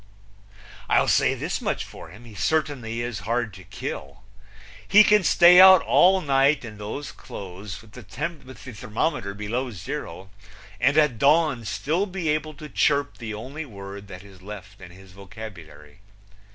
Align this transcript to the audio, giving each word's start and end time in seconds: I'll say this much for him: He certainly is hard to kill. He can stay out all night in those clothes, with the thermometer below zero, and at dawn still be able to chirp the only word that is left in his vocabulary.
I'll 0.89 1.07
say 1.07 1.35
this 1.35 1.61
much 1.61 1.83
for 1.85 2.09
him: 2.09 2.25
He 2.25 2.33
certainly 2.33 3.03
is 3.03 3.19
hard 3.19 3.53
to 3.53 3.63
kill. 3.63 4.23
He 4.87 5.03
can 5.03 5.23
stay 5.23 5.61
out 5.61 5.83
all 5.83 6.21
night 6.21 6.65
in 6.65 6.79
those 6.79 7.11
clothes, 7.11 7.79
with 7.83 7.91
the 7.91 8.01
thermometer 8.01 9.35
below 9.35 9.69
zero, 9.69 10.31
and 10.79 10.97
at 10.97 11.19
dawn 11.19 11.65
still 11.65 12.07
be 12.07 12.29
able 12.29 12.55
to 12.55 12.67
chirp 12.67 13.19
the 13.19 13.35
only 13.35 13.63
word 13.63 14.07
that 14.07 14.23
is 14.23 14.41
left 14.41 14.81
in 14.81 14.89
his 14.89 15.11
vocabulary. 15.11 15.99